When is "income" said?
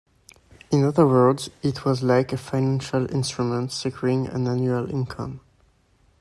4.89-5.41